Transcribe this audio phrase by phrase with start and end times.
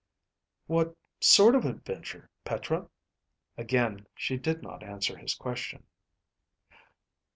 [0.65, 2.89] "What sort of adventure, Petra?"
[3.55, 5.83] Again she did not answer his question.